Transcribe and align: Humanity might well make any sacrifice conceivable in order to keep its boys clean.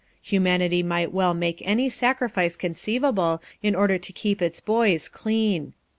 Humanity 0.23 0.81
might 0.81 1.13
well 1.13 1.35
make 1.35 1.61
any 1.63 1.87
sacrifice 1.87 2.57
conceivable 2.57 3.39
in 3.61 3.75
order 3.75 3.99
to 3.99 4.11
keep 4.11 4.41
its 4.41 4.59
boys 4.59 5.07
clean. 5.07 5.73